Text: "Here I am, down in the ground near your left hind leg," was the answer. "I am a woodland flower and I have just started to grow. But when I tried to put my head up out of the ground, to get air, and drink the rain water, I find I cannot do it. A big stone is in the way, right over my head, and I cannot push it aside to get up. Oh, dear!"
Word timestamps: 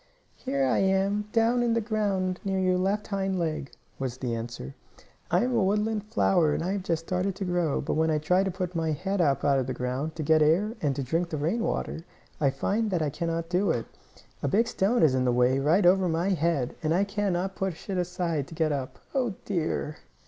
"Here 0.37 0.65
I 0.65 0.79
am, 0.79 1.25
down 1.31 1.61
in 1.61 1.75
the 1.75 1.79
ground 1.79 2.39
near 2.43 2.57
your 2.57 2.79
left 2.79 3.05
hind 3.05 3.37
leg," 3.37 3.69
was 3.99 4.17
the 4.17 4.33
answer. 4.33 4.73
"I 5.29 5.43
am 5.43 5.53
a 5.55 5.63
woodland 5.63 6.05
flower 6.05 6.55
and 6.55 6.63
I 6.63 6.71
have 6.71 6.81
just 6.81 7.05
started 7.05 7.35
to 7.35 7.45
grow. 7.45 7.81
But 7.81 7.93
when 7.93 8.09
I 8.09 8.17
tried 8.17 8.45
to 8.45 8.49
put 8.49 8.73
my 8.75 8.93
head 8.93 9.21
up 9.21 9.45
out 9.45 9.59
of 9.59 9.67
the 9.67 9.75
ground, 9.75 10.15
to 10.15 10.23
get 10.23 10.41
air, 10.41 10.73
and 10.81 10.95
drink 11.05 11.29
the 11.29 11.37
rain 11.37 11.61
water, 11.63 12.03
I 12.39 12.49
find 12.49 12.91
I 12.91 13.11
cannot 13.11 13.47
do 13.49 13.69
it. 13.69 13.85
A 14.41 14.47
big 14.47 14.67
stone 14.67 15.03
is 15.03 15.13
in 15.13 15.23
the 15.23 15.31
way, 15.31 15.59
right 15.59 15.85
over 15.85 16.09
my 16.09 16.29
head, 16.29 16.73
and 16.81 16.95
I 16.95 17.03
cannot 17.03 17.53
push 17.55 17.87
it 17.87 17.99
aside 17.99 18.47
to 18.47 18.55
get 18.55 18.71
up. 18.71 18.97
Oh, 19.13 19.35
dear!" 19.45 19.97